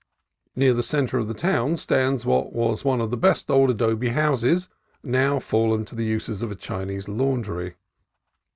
Near 0.55 0.73
the 0.73 0.81
centre 0.81 1.19
of 1.19 1.27
the 1.27 1.35
town 1.35 1.77
stands 1.77 2.25
what 2.25 2.53
was 2.53 2.83
one 2.83 3.01
of 3.01 3.11
the 3.11 3.17
best 3.17 3.43
of 3.43 3.47
the 3.49 3.53
old 3.53 3.69
adobe 3.69 4.09
houses, 4.09 4.67
now 5.03 5.37
fallen 5.37 5.85
to 5.85 5.95
the 5.95 6.05
uses 6.05 6.41
of 6.41 6.49
a 6.49 6.55
Chinese 6.55 7.07
laundry. 7.07 7.75